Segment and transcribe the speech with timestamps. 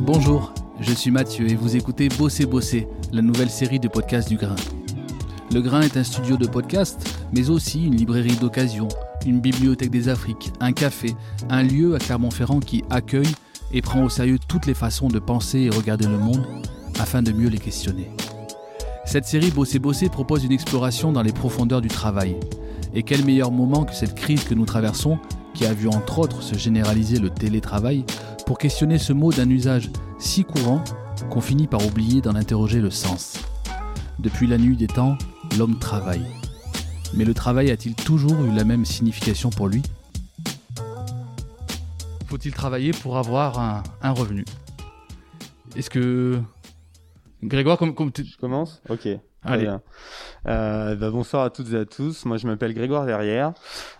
[0.00, 4.36] Bonjour, je suis Mathieu et vous écoutez Bosser Bosser, la nouvelle série de podcasts du
[4.36, 4.56] Grain.
[5.52, 7.00] Le Grain est un studio de podcast,
[7.32, 8.88] mais aussi une librairie d'occasion,
[9.26, 11.14] une bibliothèque des Afriques, un café,
[11.50, 13.34] un lieu à Clermont-Ferrand qui accueille
[13.72, 16.46] et prend au sérieux toutes les façons de penser et regarder le monde
[17.00, 18.10] afin de mieux les questionner.
[19.04, 22.36] Cette série Bosser Bosser propose une exploration dans les profondeurs du travail.
[22.94, 25.18] Et quel meilleur moment que cette crise que nous traversons,
[25.56, 28.04] qui a vu entre autres se généraliser le télétravail,
[28.44, 30.84] pour questionner ce mot d'un usage si courant
[31.30, 33.38] qu'on finit par oublier d'en interroger le sens.
[34.18, 35.16] Depuis la nuit des temps,
[35.58, 36.26] l'homme travaille.
[37.14, 39.82] Mais le travail a-t-il toujours eu la même signification pour lui?
[42.26, 43.58] Faut-il travailler pour avoir
[44.02, 44.44] un, revenu?
[45.74, 46.38] Est-ce que...
[47.42, 48.24] Grégoire, comme, comme tu...
[48.24, 48.82] Je commence?
[48.90, 49.08] Ok.
[49.42, 49.74] Allez.
[50.48, 52.24] Euh, bah, bonsoir à toutes et à tous.
[52.24, 53.52] Moi, je m'appelle Grégoire Verrière.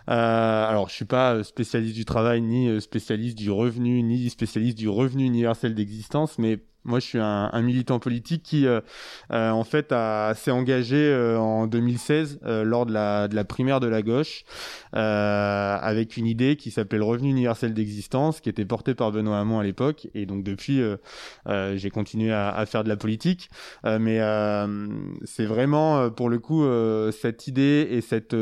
[0.09, 4.87] Euh, alors, je suis pas spécialiste du travail, ni spécialiste du revenu, ni spécialiste du
[4.87, 8.79] revenu universel d'existence, mais moi, je suis un, militant politique qui, euh,
[9.31, 9.93] euh en fait,
[10.35, 14.45] s'est engagé euh, en 2016 euh, lors de la, de la primaire de la gauche
[14.93, 19.59] avec une idée qui s'appelle le revenu universel d'existence, qui était portée par Benoît Hamon
[19.59, 20.07] à l'époque.
[20.15, 20.81] Et donc depuis,
[21.75, 23.49] j'ai continué à, à, faire de la politique.
[23.83, 24.19] mais
[25.25, 26.65] c'est vraiment, pour le coup,
[27.11, 28.35] cette idée et cette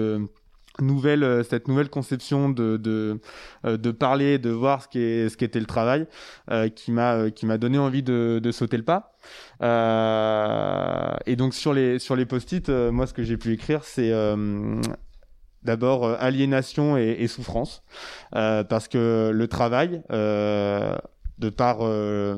[0.82, 3.20] nouvelle euh, cette nouvelle conception de de,
[3.66, 6.08] euh, de parler de voir ce qu'est ce qu'était le travail
[6.52, 9.14] euh, qui m'a qui m'a donné envie de, de sauter le pas.
[9.62, 14.12] Euh, et donc sur les sur les post-it moi ce que j'ai pu écrire c'est
[15.64, 17.84] d'abord aliénation et, et souffrance
[18.32, 21.78] parce que le travail de par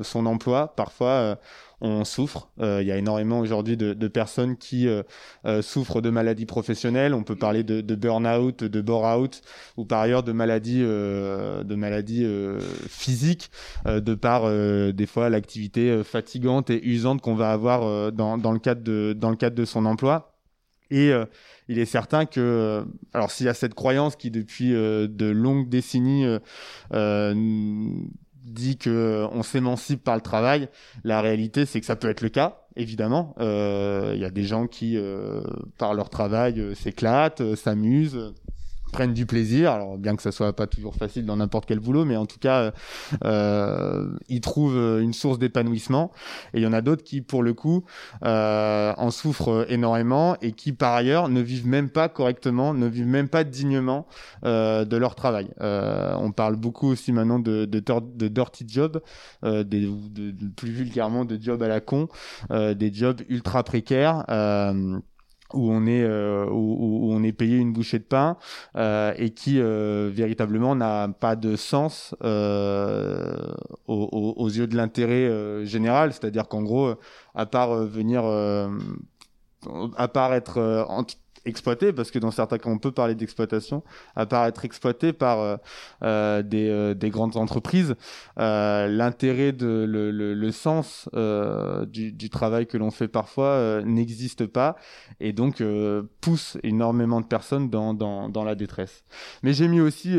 [0.03, 1.37] son emploi parfois
[1.79, 2.49] on souffre.
[2.59, 5.03] Euh, il y a énormément aujourd'hui de, de, personnes qui euh,
[5.45, 7.13] euh, souffrent de maladies professionnelles.
[7.13, 9.41] On peut parler de, de burn-out, de bore-out,
[9.77, 12.25] ou par ailleurs de maladies, de maladies
[12.87, 13.51] physiques,
[13.85, 14.49] de par
[14.93, 19.29] des fois l'activité fatigante et usante qu'on va avoir dans, dans, le cadre de, dans
[19.29, 20.33] le cadre de son emploi.
[20.89, 21.11] Et
[21.67, 26.25] il est certain que, alors s'il y a cette croyance qui depuis de longues décennies
[28.47, 30.69] dit que euh, on s'émancipe par le travail,
[31.03, 33.35] la réalité c'est que ça peut être le cas, évidemment.
[33.37, 35.41] Il euh, y a des gens qui, euh,
[35.77, 38.33] par leur travail, s'éclatent, s'amusent
[38.91, 39.71] prennent du plaisir.
[39.71, 42.39] Alors bien que ça soit pas toujours facile dans n'importe quel boulot, mais en tout
[42.39, 42.71] cas,
[43.23, 46.11] euh, ils trouvent une source d'épanouissement.
[46.53, 47.83] Et il y en a d'autres qui, pour le coup,
[48.23, 53.07] euh, en souffrent énormément et qui, par ailleurs, ne vivent même pas correctement, ne vivent
[53.07, 54.07] même pas dignement
[54.43, 55.49] euh, de leur travail.
[55.61, 59.01] Euh, on parle beaucoup aussi maintenant de, de, de dirty job,
[59.43, 62.07] euh, des, de, plus vulgairement de job à la con,
[62.51, 64.23] euh, des jobs ultra précaires.
[65.53, 68.37] Euh, où on est euh, où, on est payé une bouchée de pain
[68.75, 73.35] euh, et qui euh, véritablement n'a pas de sens euh,
[73.87, 76.13] aux, aux, yeux de l'intérêt euh, général.
[76.13, 76.95] C'est-à-dire qu'en gros
[77.35, 78.23] à part venir
[79.97, 80.85] à part être
[81.45, 83.83] exploité, parce que dans certains cas, on peut parler d'exploitation,
[84.15, 85.57] à part être exploité par euh,
[86.03, 87.95] euh des, euh, des, grandes entreprises,
[88.39, 91.09] euh, l'intérêt de le, le, le sens
[91.87, 94.75] du, du, travail que l'on fait parfois n'existe pas
[95.19, 95.63] et donc
[96.21, 99.03] pousse énormément de personnes dans, dans, dans la détresse.
[99.43, 100.17] Mais j'ai mis aussi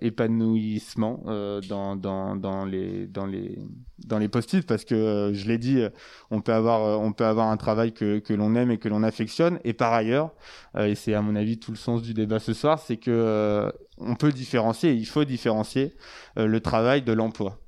[0.00, 1.22] épanouissement
[1.68, 3.58] dans, dans, dans les dans les
[4.06, 5.82] dans les post-it parce que je l'ai dit,
[6.30, 9.02] on peut avoir on peut avoir un travail que, que l'on aime et que l'on
[9.02, 10.32] affectionne et par ailleurs
[10.76, 13.10] euh, et c'est à mon avis tout le sens du débat ce soir, c'est que
[13.10, 15.94] euh, on peut différencier, il faut différencier
[16.38, 17.58] euh, le travail de l'emploi.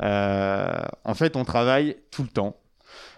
[0.00, 2.56] en fait, on travaille tout le temps.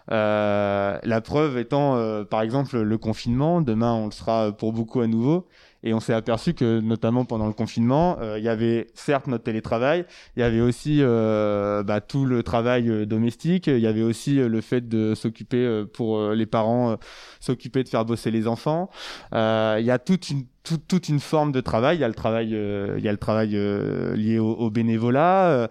[0.08, 3.60] la preuve étant, par exemple, le confinement.
[3.60, 5.48] Demain, on le sera pour beaucoup à nouveau.
[5.84, 9.44] Et on s'est aperçu que, notamment pendant le confinement, euh, il y avait certes notre
[9.44, 10.04] télétravail,
[10.36, 14.36] il y avait aussi euh, bah, tout le travail euh, domestique, il y avait aussi
[14.36, 16.96] le fait de s'occuper pour les parents,
[17.40, 18.90] s'occuper de faire bosser les enfants.
[19.32, 21.96] il y a toute une toute une forme de travail.
[21.96, 25.68] Il y a le travail, il y a le travail lié au, bénévolat.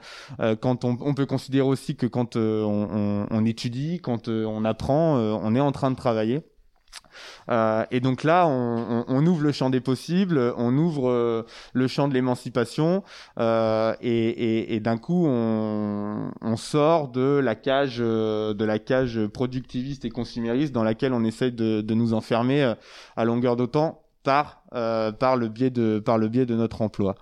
[0.59, 5.71] quand on, peut considérer aussi que quand on, étudie, quand on apprend, on est en
[5.71, 6.41] train de travailler.
[7.49, 12.07] Euh, et donc là, on, ouvre le champ des possibles, on ouvre euh, le champ
[12.07, 13.03] de l'émancipation,
[13.39, 20.73] euh, et, d'un coup, on, sort de la cage, de la cage productiviste et consumériste
[20.73, 22.73] dans laquelle on essaye de, nous enfermer
[23.17, 27.15] à longueur de temps par par le biais de par le biais de notre emploi.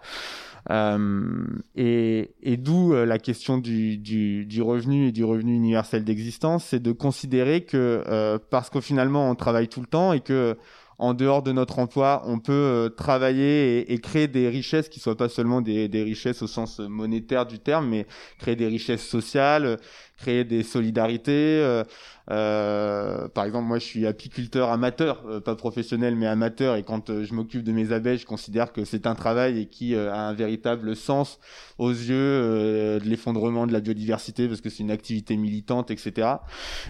[0.69, 1.45] Euh,
[1.75, 6.65] et, et d'où euh, la question du, du, du, revenu et du revenu universel d'existence,
[6.65, 10.57] c'est de considérer que euh, parce qu'au finalement on travaille tout le temps et que
[10.99, 15.15] en dehors de notre emploi, on peut euh, travailler et, créer des richesses qui soient
[15.15, 18.05] pas seulement des, des, richesses au sens monétaire du terme, mais
[18.37, 19.77] créer des richesses sociales,
[20.19, 21.61] créer des solidarités.
[21.61, 21.83] Euh,
[22.31, 26.75] euh, par exemple, moi, je suis apiculteur amateur, euh, pas professionnel, mais amateur.
[26.75, 29.65] Et quand euh, je m'occupe de mes abeilles, je considère que c'est un travail et
[29.65, 31.39] qui a un véritable sens
[31.77, 36.27] aux yeux de l'effondrement de la biodiversité, parce que c'est une activité militante, etc.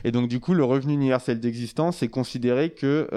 [0.03, 3.07] Et donc, du coup, le revenu universel d'existence, c'est considérer que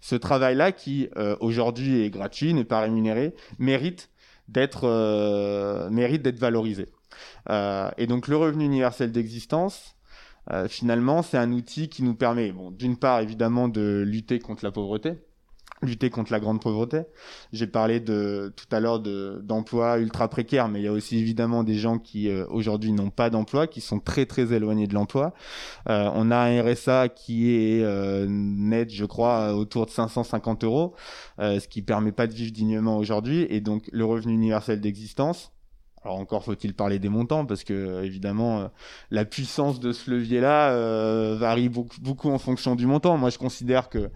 [0.00, 1.08] ce travail-là, qui
[1.40, 4.10] aujourd'hui est gratuit, n'est pas rémunéré, mérite
[4.48, 6.88] d'être mérite d'être valorisé.
[7.48, 9.96] Et donc, le revenu universel d'existence,
[10.52, 14.64] euh, finalement, c'est un outil qui nous permet, bon, d'une part, évidemment, de lutter contre
[14.64, 15.18] la pauvreté,
[15.82, 17.02] lutter contre la grande pauvreté.
[17.52, 21.18] J'ai parlé de tout à l'heure de d'emplois ultra précaires, mais il y a aussi
[21.18, 24.94] évidemment des gens qui euh, aujourd'hui n'ont pas d'emploi, qui sont très très éloignés de
[24.94, 25.34] l'emploi.
[25.88, 27.84] Euh, on a un RSA qui est
[28.28, 30.94] net, je crois, autour de 550 euros,
[31.38, 35.52] ce qui permet pas de vivre dignement aujourd'hui, et donc le revenu universel d'existence
[36.06, 38.68] alors encore faut-il parler des montants parce que évidemment euh,
[39.10, 43.18] la puissance de ce levier-là euh, varie beaucoup, beaucoup, en fonction du montant.
[43.18, 44.08] Moi je considère que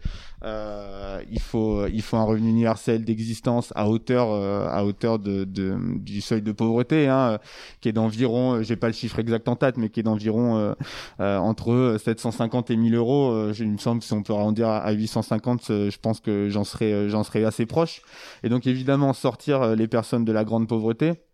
[0.44, 5.76] euh, il faut il faut un revenu universel d'existence à hauteur à hauteur de, de,
[5.98, 7.40] du seuil de pauvreté hein,
[7.80, 10.76] qui est d'environ j'ai pas le chiffre exact en tête mais qui est d'environ
[11.18, 13.50] entre 750 et 1000 euros.
[13.50, 17.24] il me semble si on peut arrondir à 850 je pense que j'en serais j'en
[17.24, 18.02] serais assez proche.
[18.44, 21.29] Et donc évidemment sortir les personnes de la grande pauvreté euh,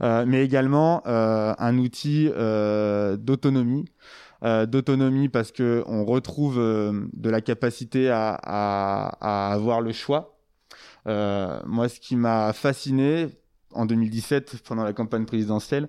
[0.00, 3.86] mais également euh, un outil euh, d'autonomie.
[4.42, 10.38] d'autonomie parce que on retrouve de la capacité à, avoir le choix.
[11.06, 13.28] moi, ce qui m'a fasciné
[13.72, 15.88] en 2017 pendant la campagne présidentielle,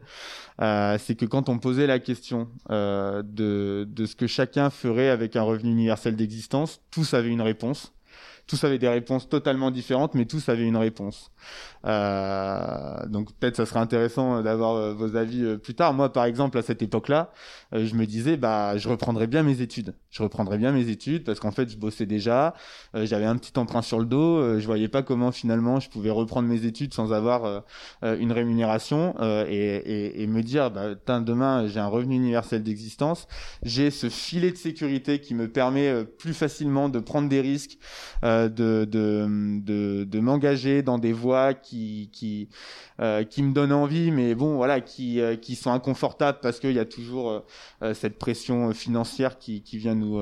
[0.60, 5.72] c'est que quand on posait la question de ce que chacun ferait avec un revenu
[5.72, 7.94] universel d'existence, tous avaient une réponse
[8.52, 11.32] tous avaient des réponses totalement différentes, mais tous avaient une réponse.
[11.86, 15.94] Euh, donc peut-être ça serait intéressant d'avoir euh, vos avis euh, plus tard.
[15.94, 17.32] Moi, par exemple, à cette époque-là,
[17.72, 19.94] je me disais, bah, je reprendrais bien mes études.
[20.10, 22.54] Je reprendrais bien mes études parce qu'en fait, je bossais déjà,
[22.94, 26.50] j'avais un petit emprunt sur le dos, je voyais pas comment finalement je pouvais reprendre
[26.50, 27.64] mes études sans avoir
[28.04, 29.16] une rémunération
[29.48, 33.28] et, et, me dire, bah, demain, j'ai un revenu universel d'existence,
[33.64, 37.78] j'ai ce filet de sécurité qui me permet plus facilement de prendre des risques,
[38.50, 42.50] de, de, m'engager dans des voies qui qui
[43.00, 46.74] euh, qui me donnent envie, mais bon voilà, qui euh, qui sont inconfortables parce qu'il
[46.74, 47.44] y a toujours
[47.82, 50.22] euh, cette pression financière qui qui vient nous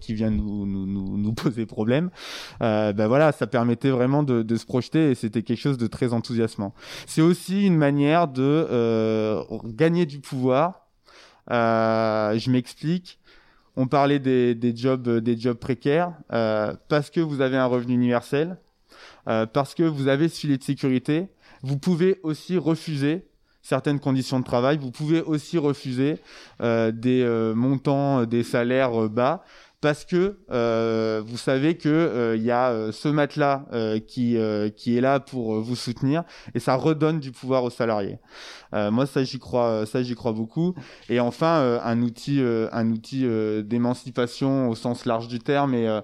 [0.00, 2.10] qui vient nous, nous, nous, poser problème,
[2.60, 6.72] ben voilà, ça permettait vraiment de se projeter et c'était quelque chose de très enthousiasmant.
[7.06, 9.36] C'est aussi une manière de
[9.66, 10.86] gagner du pouvoir.
[11.50, 13.18] je m'explique
[13.78, 18.58] on parlait des, des, jobs, précaires, euh, parce que vous avez un revenu universel,
[19.28, 21.28] euh, parce que vous avez ce filet de sécurité,
[21.62, 23.28] vous pouvez aussi refuser
[23.62, 26.18] certaines conditions de travail, vous pouvez aussi refuser
[26.60, 29.44] euh, des montants, des salaires bas,
[29.80, 33.64] parce que euh, vous savez que euh, il y a euh, ce matelas
[34.06, 34.36] qui
[34.76, 38.18] qui est là pour vous soutenir et ça redonne du pouvoir aux salariés.
[38.72, 40.74] moi ça j'y crois ça j'y crois beaucoup
[41.08, 42.40] et enfin un outil
[42.72, 43.26] un outil
[43.64, 46.00] d'émancipation au sens large du terme et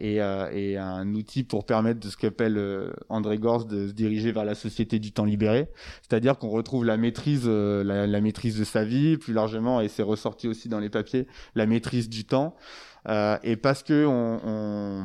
[0.00, 2.60] et, et, un outil pour permettre de ce qu'appelle
[3.08, 5.68] André Gors de se diriger vers la société du temps libéré,
[6.02, 10.02] c'est-à-dire qu'on retrouve la maîtrise la, la maîtrise de sa vie plus largement et c'est
[10.02, 12.56] ressorti aussi dans les papiers la maîtrise du temps.
[13.08, 15.04] Euh, et parce que on, on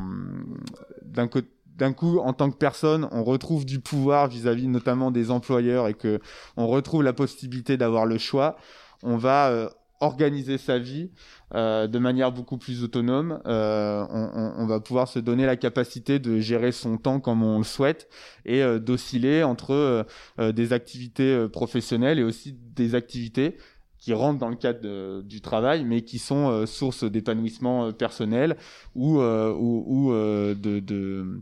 [1.03, 1.47] d'un côté
[1.77, 5.95] d'un coup, en tant que personne, on retrouve du pouvoir vis-à-vis notamment des employeurs et
[5.95, 6.19] que
[6.55, 8.55] on retrouve la possibilité d'avoir le choix,
[9.01, 9.69] on va euh,
[10.01, 11.11] organiser sa vie
[11.55, 13.41] euh, de manière beaucoup plus autonome.
[13.45, 17.59] Euh, on, on, va pouvoir se donner la capacité de gérer son temps comme on
[17.59, 18.09] le souhaite
[18.45, 20.05] et euh, d'osciller entre
[20.39, 23.57] des activités professionnelles et aussi des activités
[24.01, 28.57] qui rentrent dans le cadre du travail, mais qui sont euh, source d'épanouissement euh, personnel
[28.95, 31.41] ou, euh, ou, ou de, de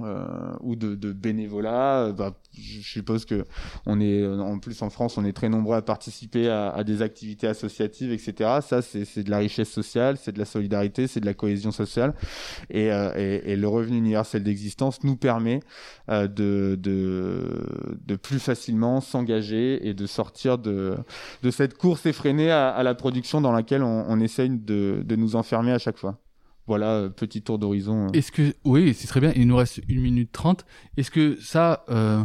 [0.00, 2.12] euh, ou de, de bénévolat.
[2.12, 3.44] Bah, je suppose que
[3.86, 7.02] on est en plus en France, on est très nombreux à participer à, à des
[7.02, 8.58] activités associatives, etc.
[8.60, 12.14] Ça, c'est de la richesse sociale, c'est de la solidarité, c'est de la cohésion sociale,
[12.70, 12.86] et,
[13.16, 15.60] et, et le revenu universel d'existence nous permet
[16.08, 20.96] euh, de, de, de plus facilement s'engager et de sortir de,
[21.42, 25.16] de cette course effrénée à, à la production dans laquelle on, on essaye de, de
[25.16, 26.18] nous enfermer à chaque fois.
[26.66, 28.08] Voilà, petit tour d'horizon.
[28.12, 30.64] Est-ce que, oui, c'est très bien, il nous reste une minute trente.
[30.96, 32.22] Est-ce que ça, euh,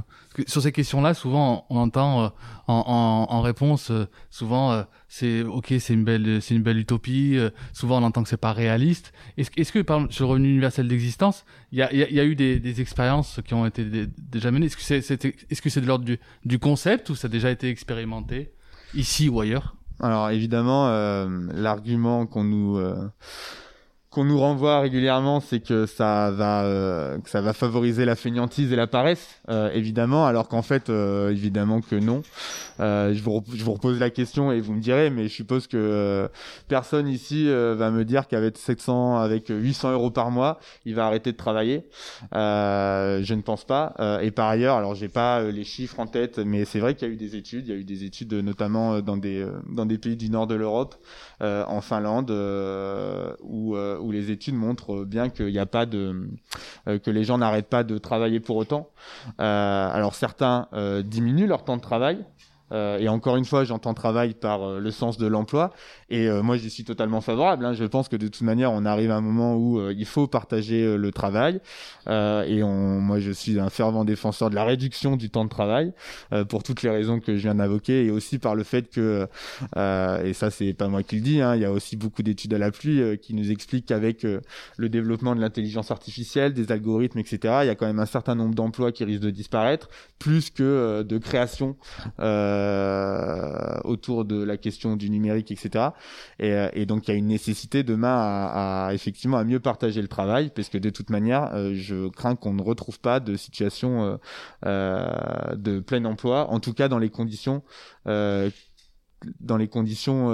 [0.48, 2.28] sur ces questions-là, souvent on entend euh,
[2.68, 6.78] en, en, en, réponse, euh, souvent euh, c'est ok, c'est une belle, c'est une belle
[6.78, 7.38] utopie.
[7.74, 9.12] souvent on entend que c'est pas réaliste.
[9.38, 12.20] Est-ce, est-ce que par exemple, sur le revenu universel d'existence, il y a, y, y
[12.20, 13.84] a, eu des, des, expériences qui ont été
[14.18, 14.68] déjà menées?
[14.68, 17.30] Est-ce que c'est, c'est, est-ce que c'est de l'ordre du, du concept ou ça a
[17.30, 18.54] déjà été expérimenté
[18.94, 19.76] ici ou ailleurs?
[20.00, 20.88] Alors évidemment,
[21.54, 22.80] l'argument qu'on nous
[24.12, 28.74] qu'on nous renvoie régulièrement, c'est que ça va, euh, que ça va favoriser la fainéantise
[28.74, 32.24] et la paresse, euh, évidemment, alors qu'en fait, euh, évidemment que non.
[32.80, 36.28] je, vous, je vous repose la question et vous me direz, mais je suppose que
[36.68, 41.32] personne ici va me dire qu'avec 700, avec 800 euros par mois, il va arrêter
[41.32, 41.84] de travailler.
[42.32, 43.94] je ne pense pas.
[44.24, 47.12] et par ailleurs, alors j'ai pas les chiffres en tête, mais c'est vrai qu'il y
[47.12, 49.98] a eu des études, il y a eu des études notamment dans des dans des
[49.98, 50.96] pays du nord de l'Europe,
[51.42, 52.32] en Finlande,
[53.42, 55.30] où où les études montrent bien
[55.66, 56.30] pas de
[56.88, 58.90] euh, que les gens n'arrêtent pas de travailler pour autant.
[59.40, 62.24] Euh, alors certains euh, diminuent leur temps de travail,
[62.72, 65.72] euh, et encore une fois, j'entends travail par euh, le sens de l'emploi.
[66.10, 67.66] Et euh, moi, j'y suis totalement favorable.
[67.66, 67.74] Hein.
[67.74, 70.98] Je pense que de toute manière, on arrive à un moment où il faut partager
[70.98, 71.62] le travail.
[72.08, 75.94] et moi, je suis un fervent défenseur de la réduction du temps de travail
[76.50, 79.28] pour toutes les raisons que je viens d'invoquer, et aussi par le fait que,
[79.76, 82.54] et ça, c'est pas moi qui le dis, hein, il y a aussi beaucoup d'études
[82.54, 84.26] à la pluie qui nous expliquent qu'avec
[84.78, 88.36] le développement de l'intelligence artificielle, des algorithmes, etc., il y a quand même un certain
[88.36, 91.76] nombre d'emplois qui risquent de disparaître, plus que de création.
[92.60, 95.90] Euh, autour de la question du numérique, etc.
[96.42, 100.08] Euh, et, donc il y a une nécessité demain à, effectivement à mieux partager le
[100.08, 104.20] travail, parce que de toute manière, euh, je crains qu'on ne retrouve pas de situation
[104.64, 107.64] de plein emploi, en tout cas dans les conditions
[108.06, 110.30] dans les conditions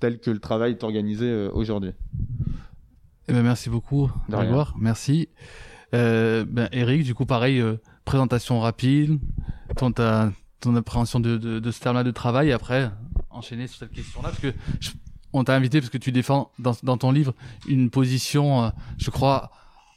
[0.00, 1.92] telles que le travail est organisé aujourd'hui.
[3.28, 4.74] Eh ben merci beaucoup, Grégoire.
[4.78, 5.28] Merci.
[5.92, 7.62] ben Eric, du coup pareil,
[8.04, 9.18] présentation rapide.
[9.76, 9.92] Ton,
[10.60, 12.90] ton appréhension de, de, ce terme-là de travail et après
[13.30, 14.52] enchaîner sur cette question-là parce que
[15.32, 17.34] on t'a invité parce que tu défends dans, dans ton livre
[17.68, 19.50] une position, euh, je crois,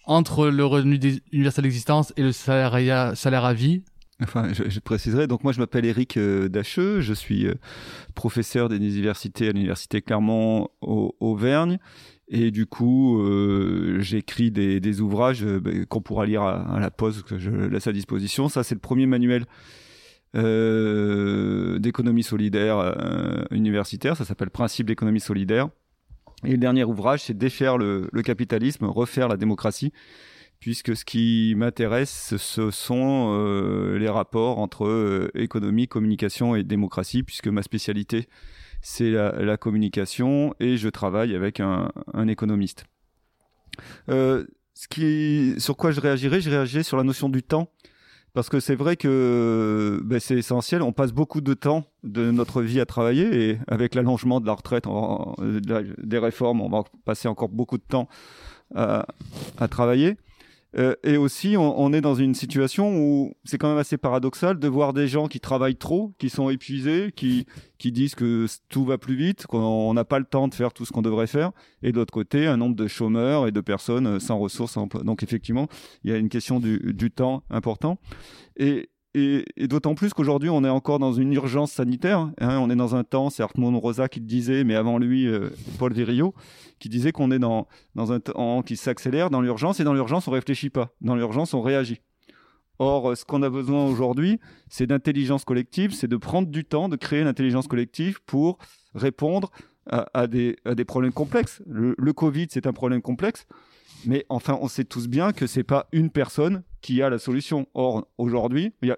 [0.05, 0.99] entre le revenu
[1.31, 3.83] universel d'existence et le salaire, salaire à vie.
[4.21, 5.25] Enfin, je, préciserai.
[5.25, 7.01] Donc moi, je m'appelle Eric euh, Dacheux.
[7.01, 7.55] Je suis euh,
[8.13, 11.79] professeur des universités à l'université Clermont Auvergne.
[12.33, 13.21] Et du coup,
[13.99, 17.87] j'écris des, des, ouvrages bah, qu'on pourra lire à, à, la pause que je laisse
[17.87, 18.47] à disposition.
[18.47, 19.45] Ça, c'est le premier manuel
[20.35, 25.69] euh, d'économie solidaire euh, universitaire, ça s'appelle Principe d'économie solidaire.
[26.45, 29.93] Et le dernier ouvrage, c'est Défaire le, le, capitalisme, refaire la démocratie,
[30.59, 37.23] puisque ce qui m'intéresse, ce sont euh, les rapports entre euh, économie, communication et démocratie,
[37.23, 38.27] puisque ma spécialité,
[38.81, 42.85] c'est la, la, communication, et je travaille avec un, un économiste.
[44.09, 46.41] Euh, ce qui, sur quoi je réagirais?
[46.41, 47.71] Je réagirais sur la notion du temps
[48.33, 50.81] parce que c'est vrai que ben, c'est essentiel.
[50.81, 54.53] On passe beaucoup de temps de notre vie à travailler et avec l'allongement de la
[54.53, 54.85] retraite,
[56.03, 58.07] des réformes, on va passer encore beaucoup de temps
[58.73, 59.05] à
[59.69, 60.17] travailler.
[60.77, 64.67] Euh, et aussi, on, est dans une situation où c'est quand même assez paradoxal de
[64.67, 67.45] voir des gens qui travaillent trop, qui sont épuisés, qui,
[67.77, 70.85] qui disent que tout va plus vite, qu'on n'a pas le temps de faire tout
[70.85, 71.51] ce qu'on devrait faire,
[71.83, 74.77] et de l'autre côté, un nombre de chômeurs et de personnes sans ressources.
[75.03, 75.67] Donc effectivement,
[76.03, 77.99] il y a une question du, du temps important.
[78.55, 82.31] Et, et, d'autant plus qu'aujourd'hui, on est encore dans une urgence sanitaire.
[82.39, 85.27] Hein, on est dans un temps, c'est Hartmut Rosa qui le disait, mais avant lui,
[85.27, 86.33] euh, Paul Virilio,
[86.79, 90.27] qui disait qu'on est dans, dans un temps qui s'accélère dans l'urgence, et dans l'urgence,
[90.27, 90.91] on réfléchit pas.
[91.01, 91.99] Dans l'urgence, on réagit.
[92.79, 94.39] Or, ce qu'on a besoin aujourd'hui,
[94.69, 98.57] c'est d'intelligence collective, c'est de prendre du temps, de créer l'intelligence collective pour
[98.95, 99.51] répondre
[99.87, 100.55] à, des,
[100.87, 101.61] problèmes complexes.
[101.67, 103.45] Le, le Covid, c'est un problème complexe.
[104.05, 107.67] Mais enfin, on sait tous bien que c'est pas une personne qui a la solution.
[107.74, 108.98] Or, aujourd'hui, il y a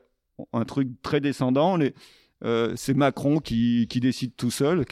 [0.53, 1.77] un truc très descendant.
[2.43, 4.85] Euh, c'est Macron qui, qui, décide tout seul.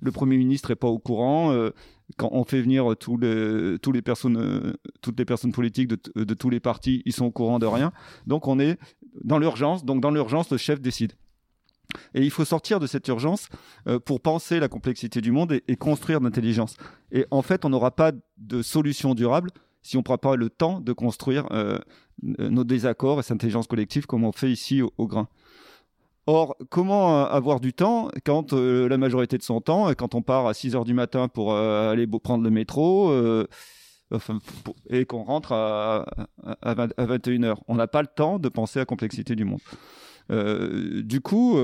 [0.00, 1.52] Le Premier ministre est pas au courant.
[1.52, 1.70] Euh,
[2.18, 2.86] quand on fait venir
[3.20, 7.24] les, les personnes, euh, toutes les personnes politiques de, de, tous les partis, ils sont
[7.24, 7.92] au courant de rien.
[8.26, 8.78] Donc on est
[9.24, 9.84] dans l'urgence.
[9.84, 11.12] Donc dans l'urgence, le chef décide.
[12.14, 13.48] Et il faut sortir de cette urgence
[13.88, 16.76] euh, pour penser la complexité du monde et, et construire l'intelligence.
[17.10, 19.50] Et en fait, on n'aura pas de solution durable
[19.82, 21.78] si on ne prend pas le temps de construire euh,
[22.22, 25.28] nos désaccords et cette intelligence collective comme on fait ici au, grain.
[26.26, 30.46] Or, comment avoir du temps quand euh, la majorité de son temps, quand on part
[30.46, 33.46] à 6 heures du matin pour euh, aller prendre le métro, euh,
[34.90, 36.04] et qu'on rentre à,
[36.60, 37.62] à, 20, à 21 heures?
[37.66, 39.60] On n'a pas le temps de penser à la complexité du monde.
[40.30, 41.58] Euh, du coup,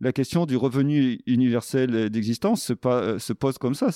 [0.00, 2.74] la question du revenu universel d'existence se,
[3.18, 3.88] se, pose comme ça.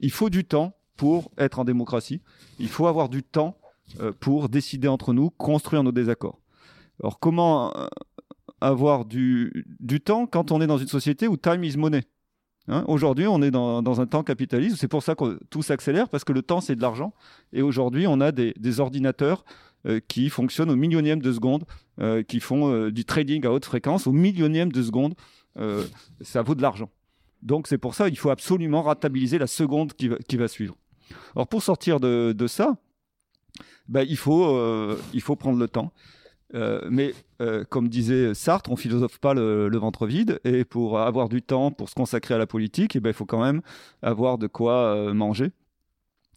[0.00, 2.20] Il faut du temps pour être en démocratie.
[2.58, 3.58] Il faut avoir du temps
[4.00, 6.40] euh, pour décider entre nous, construire nos désaccords.
[7.02, 7.86] Alors comment euh,
[8.60, 9.66] avoir du,
[10.04, 12.02] temps quand on est dans une société où time is money
[12.68, 12.84] hein?
[12.88, 14.76] Aujourd'hui, on est dans, un temps capitaliste.
[14.76, 17.12] C'est pour ça que tout s'accélère, parce que le temps, c'est de l'argent.
[17.52, 19.73] Et aujourd'hui, on a des, ordinateurs euh,
[20.08, 21.64] qui fonctionnent au millionième de seconde,
[22.00, 25.14] euh, qui font euh, du trading à haute fréquence au millionième de seconde.
[26.22, 26.90] ça vaut de l'argent.
[27.42, 30.74] Donc c'est pour ça qu'il faut absolument rentabiliser la seconde qui va, suivre.
[31.36, 32.76] Alors pour sortir de, de ça,
[33.86, 34.58] bah, il, faut,
[35.12, 35.92] il faut prendre le temps.
[36.90, 37.14] mais
[37.70, 40.40] comme disait Sartre, on philosophe pas le, ventre vide.
[40.42, 43.26] Et pour avoir du temps pour se consacrer à la politique, eh ben, il faut
[43.26, 43.62] quand même
[44.02, 45.52] avoir de quoi manger,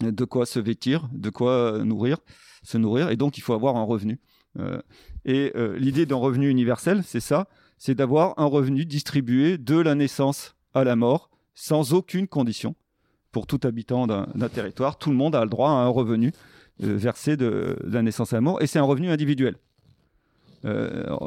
[0.01, 2.19] de quoi se vêtir, de quoi nourrir
[2.67, 4.19] se nourrir, et donc il faut avoir un revenu.
[4.59, 4.81] Euh,
[5.23, 7.47] et euh, l'idée d'un revenu universel, c'est ça,
[7.77, 12.75] c'est d'avoir un revenu distribué de la naissance à la mort, sans aucune condition.
[13.31, 16.33] Pour tout habitant d'un territoire, tout le monde a le droit à un revenu
[16.83, 19.55] euh, versé de, la naissance à la mort, et c'est un revenu individuel.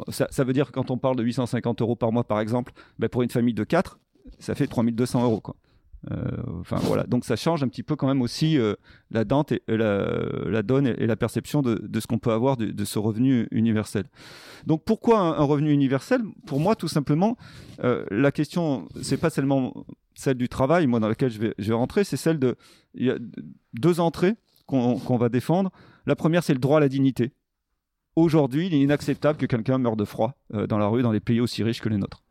[0.09, 3.09] Ça, veut dire que quand on parle de 850 euros par mois, par exemple, ben
[3.09, 3.97] pour une famille de 4,
[4.37, 5.41] ça fait 3200 euros.
[6.09, 6.17] Euh,
[6.59, 8.73] enfin voilà, donc ça change un petit peu quand même aussi euh,
[9.11, 13.47] la, et, la, donne et, la perception de, ce qu'on peut avoir de, ce revenu
[13.51, 14.05] universel.
[14.65, 16.21] Donc pourquoi un, revenu universel?
[16.47, 17.37] Pour moi, tout simplement,
[17.83, 21.67] euh, la question, c'est pas seulement celle du travail, moi dans laquelle je vais, je
[21.67, 22.55] vais rentrer, c'est celle de,
[22.95, 23.17] il y a
[23.73, 25.69] deux entrées qu'on va défendre.
[26.05, 27.33] La première, c'est le droit à la dignité.
[28.15, 31.41] Aujourd'hui, il est inacceptable que quelqu'un meure de froid dans la rue dans des pays
[31.41, 32.23] aussi riches que les nôtres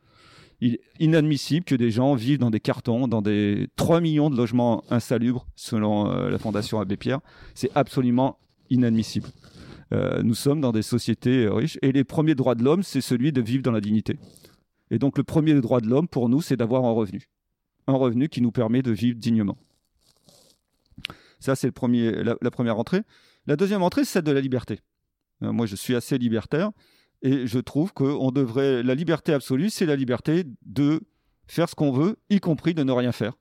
[0.60, 4.36] il est inadmissible que des gens vivent dans des cartons, dans des 3 millions de
[4.36, 7.20] logements insalubres, selon euh, la Fondation Abbé Pierre.
[7.54, 8.38] C'est absolument
[8.68, 9.28] inadmissible.
[9.92, 13.00] Euh, nous sommes dans des sociétés euh, riches et les premiers droits de l'homme, c'est
[13.00, 14.18] celui de vivre dans la dignité.
[14.90, 17.28] Et donc le premier droit de l'homme, pour nous, c'est d'avoir un revenu.
[17.86, 19.56] Un revenu qui nous permet de vivre dignement.
[21.38, 23.00] Ça, c'est la, la, première entrée.
[23.46, 24.80] La deuxième entrée, c'est celle de la liberté.
[25.40, 26.70] moi, je suis assez libertaire.
[27.22, 28.82] Et je trouve qu'on devrait.
[28.82, 31.02] La liberté absolue, c'est la liberté de
[31.46, 33.36] faire ce qu'on veut, y compris de ne rien faire.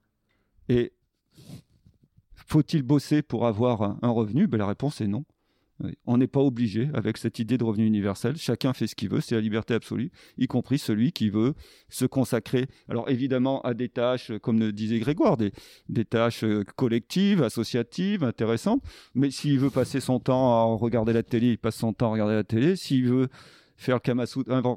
[0.67, 0.93] Et
[2.35, 4.47] faut-il bosser pour avoir un, revenu?
[4.47, 5.23] Ben, La réponse est non.
[6.05, 8.35] On n'est pas obligé avec cette idée de revenu universel.
[8.35, 11.53] Chacun fait ce qu'il veut, c'est la liberté absolue, y compris celui qui veut
[11.87, 15.53] se consacrer, alors évidemment à des tâches, comme le disait Grégoire, des,
[15.87, 16.43] des tâches
[16.75, 18.83] collectives, associatives, intéressantes.
[19.15, 22.11] Mais s'il veut passer son temps à regarder la télé, il passe son temps à
[22.11, 22.75] regarder la télé.
[22.75, 23.29] S'il veut
[23.79, 24.25] faire le Kama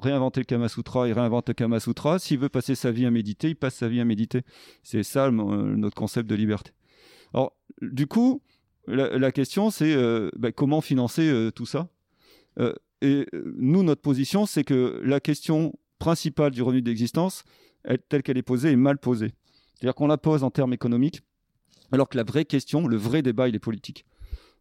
[0.00, 2.18] réinventer le Kama Sutra, il réinvente le Kama Sutra.
[2.20, 4.42] S'il veut passer sa vie à méditer, il passe sa vie à méditer.
[4.84, 6.70] C'est ça notre concept de liberté.
[7.34, 8.42] Alors, du coup,
[8.86, 11.88] la, question, c'est euh, bah, comment financer euh, tout ça?
[12.60, 17.44] Euh, Et nous, notre position, c'est que la question principale du revenu d'existence,
[18.08, 19.32] telle qu'elle est posée, est mal posée.
[19.74, 21.22] C'est-à-dire qu'on la pose en termes économiques,
[21.90, 24.04] alors que la vraie question, le vrai débat, il est politique.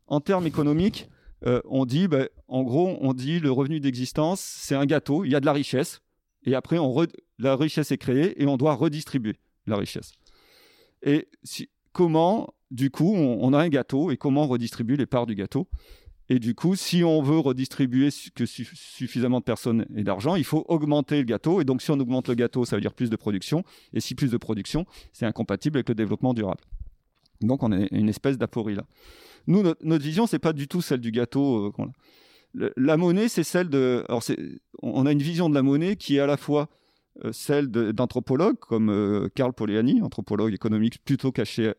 [0.08, 1.10] En termes économiques,
[1.46, 5.32] euh, on dit, ben, en gros, on dit le revenu d'existence, c'est un gâteau, il
[5.32, 6.02] y a de la richesse,
[6.44, 7.06] et après, on
[7.40, 9.36] la richesse est créée et on doit redistribuer
[9.68, 10.14] la richesse.
[11.04, 11.28] Et
[11.92, 15.68] comment, du coup, on, a un gâteau et comment on redistribue les parts du gâteau?
[16.30, 21.18] Et du coup, si on veut redistribuer suffisamment de personnes et d'argent, il faut augmenter
[21.18, 21.60] le gâteau.
[21.62, 23.64] Et donc, si on augmente le gâteau, ça veut dire plus de production.
[23.94, 26.62] Et si plus de production, c'est incompatible avec le développement durable.
[27.42, 28.86] Donc, on a une espèce d'aporie là.
[29.48, 31.74] Nous, notre, vision, vision, c'est pas du tout celle du gâteau.
[32.60, 34.04] Euh, la monnaie, c'est celle de.
[34.10, 34.24] Alors,
[34.82, 36.70] on a une vision de la monnaie qui est à la fois
[37.24, 41.74] euh, celle d'anthropologues comme euh, Karl Poliani, anthropologue économique plutôt caché,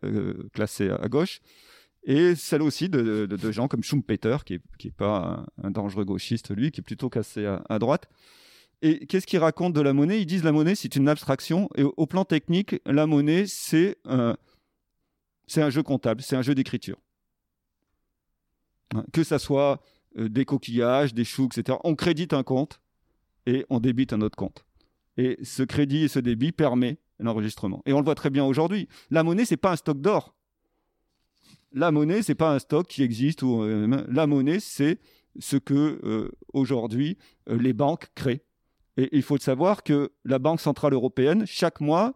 [0.53, 1.41] classé à, gauche,
[2.05, 6.81] et celle aussi de, gens comme Schumpeter, qui n'est pas un, dangereux gauchiste, lui, qui
[6.81, 8.09] est plutôt cassé à, droite.
[8.85, 10.21] Et qu'est-ce qu'ils racontent de la monnaie?
[10.21, 13.99] Ils disent la monnaie, c'est une abstraction, et au, plan technique, la monnaie, c'est
[15.47, 16.97] c'est un jeu comptable, c'est un jeu d'écriture.
[18.95, 19.81] Hein, que ça soit
[20.19, 21.79] euh, des coquillages, des choux, etc.
[21.85, 22.81] On crédite un compte
[23.47, 24.65] et on débite un autre compte.
[25.17, 27.83] Et ce crédit et ce débit permet l'enregistrement.
[27.87, 28.89] Et on le voit très bien aujourd'hui.
[29.11, 30.35] La monnaie, c'est pas un stock d'or.
[31.73, 33.43] La monnaie, c'est pas un stock qui existe.
[33.43, 34.99] Euh, la monnaie, c'est
[35.39, 38.45] ce que euh, aujourd'hui les banques créent.
[38.99, 42.13] Et il faut savoir que la Banque centrale européenne, chaque mois,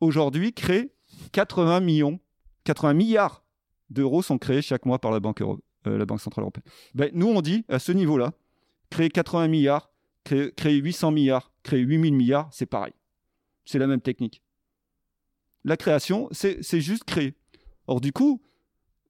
[0.00, 0.94] aujourd'hui, crée
[1.32, 2.20] 80 millions,
[2.64, 3.44] 80 milliards
[3.90, 6.64] d'euros sont créés chaque mois par la Banque européenne la Banque Centrale Européenne.
[6.94, 8.32] Ben, nous, on dit, à ce niveau-là,
[8.90, 9.90] créer 80 milliards,
[10.24, 12.92] créer, 800 milliards, créer 8000 milliards, c'est pareil.
[13.64, 14.42] C'est la même technique.
[15.64, 17.34] La création, c'est juste créer.
[17.86, 18.42] Or, du coup,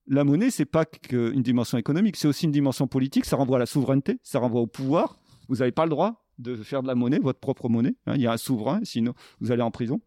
[0.07, 3.25] la monnaie, c'est pas qu'une dimension économique, c'est aussi une dimension politique.
[3.25, 5.19] Ça renvoie à la souveraineté, ça renvoie au pouvoir.
[5.49, 7.95] Vous n'avez pas le droit de faire de la monnaie, votre propre monnaie.
[8.07, 8.15] Hein.
[8.17, 10.01] il y a un souverain, sinon vous allez en prison.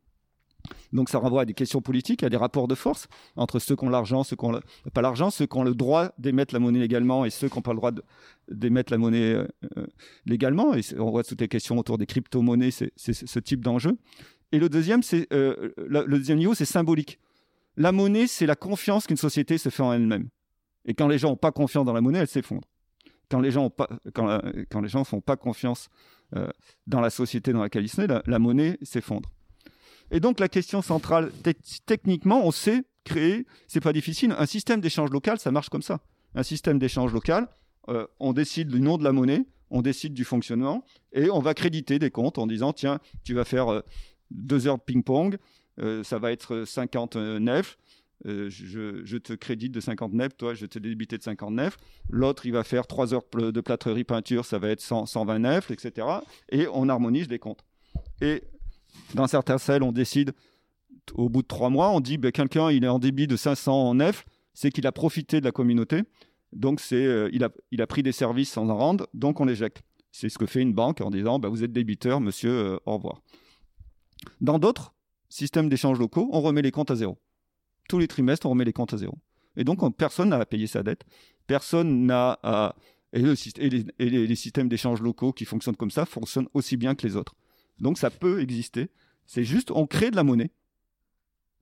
[0.93, 3.85] Donc ça renvoie à des questions politiques, à des rapports de force entre ceux qui
[3.85, 4.59] ont l'argent, ceux qui n'ont
[4.93, 7.61] pas l'argent, ceux qui ont le droit d'émettre la monnaie légalement et ceux qui n'ont
[7.61, 7.91] pas le droit
[8.49, 9.47] d'émettre la monnaie euh,
[10.25, 10.73] légalement.
[10.73, 13.97] Et on voit toutes les questions autour des crypto-monnaies, c'est ce type d'enjeu.
[14.51, 17.19] Et le deuxième, c'est euh, le deuxième niveau, c'est symbolique.
[17.75, 20.29] La monnaie, c'est la confiance qu'une société se fait en elle-même.
[20.85, 22.67] Et quand les gens n'ont pas confiance dans la monnaie, elle s'effondre.
[23.29, 25.89] Quand les gens ont pas, quand, quand les gens font pas confiance
[26.35, 26.47] euh,
[26.87, 29.29] dans la société dans laquelle ils sont, la, la monnaie s'effondre.
[30.11, 31.31] Et donc la question centrale,
[31.85, 35.99] techniquement, on sait créer, c'est pas difficile, un système d'échange local, ça marche comme ça.
[36.35, 37.47] Un système d'échange local,
[37.89, 41.53] euh, on décide du nom de la monnaie, on décide du fonctionnement, et on va
[41.53, 43.81] créditer des comptes en disant, tiens, tu vas faire euh,
[44.29, 45.37] deux heures de ping-pong,
[45.79, 47.77] euh, ça va être 50 nefs,
[48.25, 51.77] je, te crédite de 50 nefs, toi je te débité de 50 nefs.
[52.09, 55.71] L'autre, il va faire 3 heures de plâtrerie peinture, ça va être 100, 120 nefs,
[55.71, 56.07] etc.
[56.49, 57.63] Et on harmonise les comptes.
[58.21, 58.43] Et
[59.13, 60.33] dans certains celles, on décide,
[61.13, 63.97] au bout de trois mois, on dit, ben, quelqu'un, il est en débit de 500
[64.11, 66.03] F, c'est qu'il a profité de la communauté,
[66.53, 69.45] donc c'est, euh, il, a, il a pris des services sans en rendre, donc on
[69.45, 69.81] l'éjecte.
[70.11, 72.93] C'est ce que fait une banque en disant, ben, vous êtes débiteur, monsieur, euh, au
[72.93, 73.21] revoir.
[74.41, 74.93] Dans d'autres
[75.29, 77.17] systèmes d'échange locaux, on remet les comptes à zéro.
[77.87, 79.17] Tous les trimestres, on remet les comptes à zéro.
[79.55, 81.03] Et donc, personne n'a à payer sa dette.
[81.47, 82.75] Personne n'a à...
[83.13, 87.35] Et, les, systèmes d'échange locaux qui fonctionnent comme ça fonctionnent aussi bien que les autres.
[87.79, 88.89] Donc ça peut exister.
[89.25, 90.51] C'est juste, on crée de la monnaie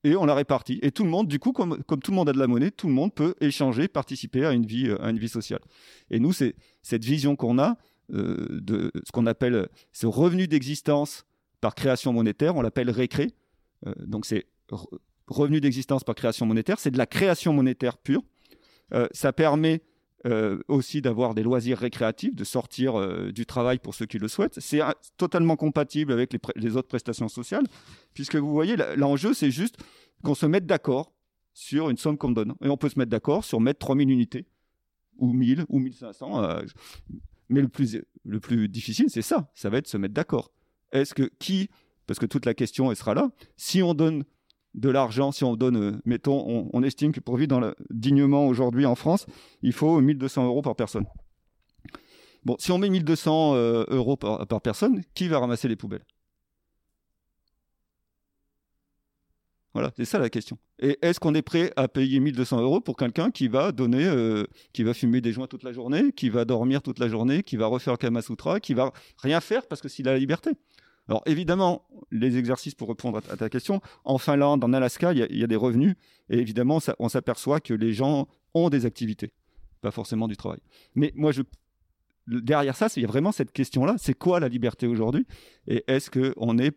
[0.04, 0.80] et on la répartit.
[0.84, 2.88] Et tout le monde, du coup, comme, tout le monde a de la monnaie, tout
[2.88, 5.62] le monde peut échanger, participer à une vie, à une vie sociale.
[6.12, 7.78] Et nous, c'est cette vision qu'on a
[8.14, 11.26] euh, de ce qu'on appelle ce revenu d'existence
[11.60, 13.32] par création monétaire, on l'appelle récré.
[13.88, 14.46] Euh, donc c'est
[15.28, 18.22] revenu d'existence par création monétaire, c'est de la création monétaire pure.
[18.94, 19.82] Euh, ça permet
[20.26, 24.28] euh, aussi d'avoir des loisirs récréatifs, de sortir euh, du travail pour ceux qui le
[24.28, 24.60] souhaitent.
[24.60, 24.82] C'est
[25.18, 27.66] totalement compatible avec les, autres prestations sociales,
[28.16, 29.78] puisque vous voyez, l'enjeu, c'est juste
[30.24, 31.14] qu'on se mette d'accord
[31.54, 32.56] sur une somme qu'on donne.
[32.64, 34.48] Et on peut se mettre d'accord sur mettre 3000 unités,
[35.18, 36.44] ou 1000, ou 1500.
[36.44, 36.62] Euh,
[37.50, 40.52] mais le plus, le plus difficile, c'est ça, ça va être se mettre d'accord.
[40.92, 41.70] Est-ce que qui,
[42.08, 44.24] parce que toute la question, elle sera là, si on donne
[44.76, 48.96] de l'argent, si on donne, euh, mettons, on, estime que pour vivre dignement aujourd'hui en
[48.96, 49.26] France,
[49.62, 51.06] il faut 1200 euros par personne.
[52.44, 56.06] Bon, si on met 1200 euh, euros par, personne, qui va ramasser les poubelles?
[59.74, 60.58] Voilà, c'est ça la question.
[60.80, 64.46] Et est-ce qu'on est prêt à payer 1200 euros pour quelqu'un qui va donner, euh,
[64.72, 67.58] qui va fumer des joints toute la journée, qui va dormir toute la journée, qui
[67.58, 70.52] va refaire Kamasutra, qui va rien faire parce que a la liberté?
[71.08, 75.44] Alors évidemment, les exercices pour répondre à ta question, en Finlande, en Alaska, il y,
[75.44, 75.96] a des revenus,
[76.30, 79.32] et évidemment, on s'aperçoit que les gens ont des activités,
[79.82, 80.60] pas forcément du travail.
[80.96, 81.44] Mais moi, je,
[82.28, 85.28] derrière ça, il y a vraiment cette question-là, c'est quoi la liberté aujourd'hui
[85.68, 86.76] Et est-ce qu'on est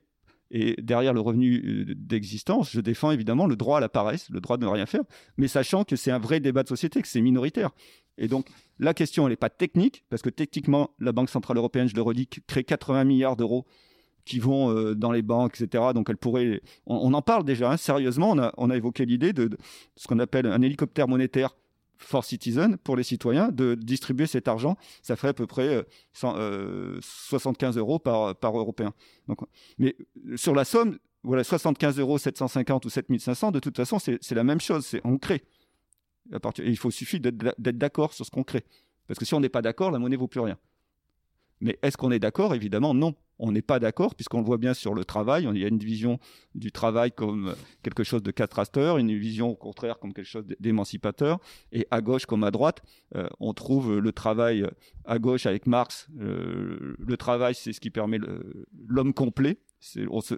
[0.50, 4.40] et derrière le revenu euh, d'existence, je défends évidemment le droit à la paresse, le
[4.40, 5.02] droit de ne rien faire,
[5.36, 7.70] mais sachant que c'est un vrai débat de société, que c'est minoritaire.
[8.16, 11.88] Et donc, la question, elle n'est pas technique, parce que techniquement, la Banque Centrale Européenne,
[11.88, 13.66] je le redis, crée 80 milliards d'euros
[14.28, 15.84] qui vont euh, dans les banques, etc.
[15.94, 19.50] Donc elle pourrait, on, en parle déjà, hein, sérieusement, on a, évoqué l'idée de,
[19.96, 21.56] ce qu'on appelle un hélicoptère monétaire
[21.96, 24.76] for citizen pour les citoyens de distribuer cet argent.
[25.02, 28.92] Ça ferait à peu près 75 euh, euros par, par européen.
[29.26, 29.40] Donc,
[29.78, 29.96] mais
[30.36, 34.60] sur la somme, voilà, 75 euros, 750 ou 7500, de toute façon, c'est la même
[34.60, 34.86] chose.
[34.86, 35.42] C'est on crée.
[36.32, 38.64] À partir, il faut suffit d'être d'accord sur ce qu'on crée.
[39.06, 40.58] Parce que si on n'est pas d'accord, la monnaie vaut plus rien.
[41.60, 42.54] Mais est-ce qu'on est d'accord?
[42.54, 45.48] Évidemment, non on n'est pas d'accord, puisqu'on le voit bien sur le travail.
[45.52, 46.18] Il y a une vision
[46.54, 51.38] du travail comme quelque chose de castrateur, une vision au contraire comme quelque chose d'émancipateur.
[51.72, 52.82] Et à gauche comme à droite,
[53.14, 54.66] euh, on trouve le travail
[55.04, 56.08] à gauche avec Marx.
[56.20, 58.18] Euh, le travail, c'est ce qui permet
[58.86, 59.58] l'homme complet.
[60.10, 60.34] On se,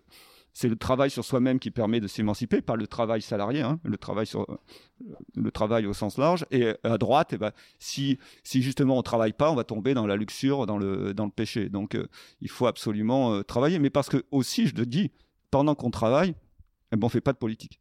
[0.53, 3.97] c'est le travail sur soi-même qui permet de s'émanciper, pas le travail salarié, hein, le
[3.97, 4.47] travail sur
[5.35, 6.45] le travail au sens large.
[6.51, 10.07] Et à droite, eh ben, si si justement on travaille pas, on va tomber dans
[10.07, 11.69] la luxure, dans le dans le péché.
[11.69, 12.09] Donc euh,
[12.41, 15.11] il faut absolument euh, travailler, mais parce que aussi je le dis,
[15.51, 16.35] pendant qu'on travaille,
[16.93, 17.81] eh ben, on fait pas de politique.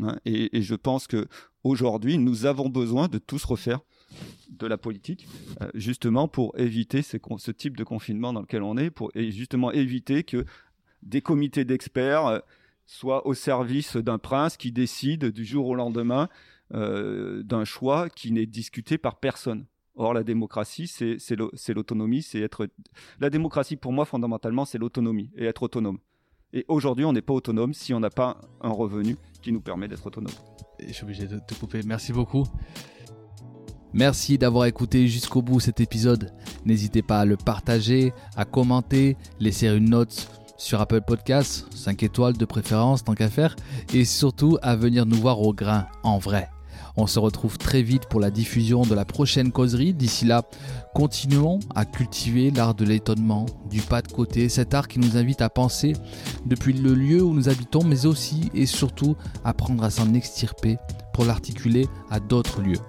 [0.00, 0.16] Hein.
[0.24, 1.26] et, je pense que
[1.64, 3.80] aujourd'hui, nous avons besoin de tous refaire
[4.50, 5.26] de la politique,
[5.60, 9.30] euh, justement pour éviter ce, ce, type de confinement dans lequel on est, pour et
[9.30, 10.44] justement éviter que
[11.02, 12.38] des comités d'experts euh,
[12.86, 16.28] soient au service d'un prince qui décide du jour au lendemain
[16.74, 19.66] euh, d'un choix qui n'est discuté par personne.
[19.94, 22.68] Or, la démocratie, c'est l'autonomie, c'est être.
[23.18, 25.98] La démocratie, pour moi, fondamentalement, c'est l'autonomie et être autonome.
[26.52, 29.88] Et aujourd'hui, on n'est pas autonome si on n'a pas un revenu qui nous permet
[29.88, 30.32] d'être autonome.
[30.78, 31.80] Je suis obligé de te couper.
[31.84, 32.44] Merci beaucoup.
[33.92, 36.32] Merci d'avoir écouté jusqu'au bout cet épisode.
[36.64, 42.36] N'hésitez pas à le partager, à commenter, laisser une note sur Apple Podcasts, 5 étoiles
[42.36, 43.56] de préférence tant qu'à faire,
[43.94, 46.50] et surtout à venir nous voir au grain, en vrai.
[46.96, 49.94] On se retrouve très vite pour la diffusion de la prochaine causerie.
[49.94, 50.42] D'ici là,
[50.96, 55.40] continuons à cultiver l'art de l'étonnement, du pas de côté, cet art qui nous invite
[55.40, 55.92] à penser
[56.44, 60.76] depuis le lieu où nous habitons, mais aussi et surtout apprendre à s'en extirper
[61.14, 62.80] pour l'articuler à d'autres lieux.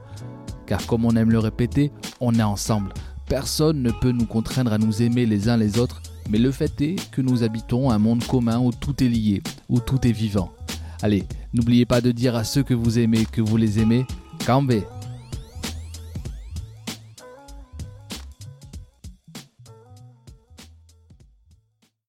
[0.66, 2.94] Car comme on aime le répéter, on est ensemble.
[3.28, 6.80] Personne ne peut nous contraindre à nous aimer les uns les autres, mais le fait
[6.82, 10.52] est que nous habitons un monde commun où tout est lié, où tout est vivant.
[11.02, 14.06] Allez, n'oubliez pas de dire à ceux que vous aimez que vous les aimez.
[14.46, 14.74] Cambe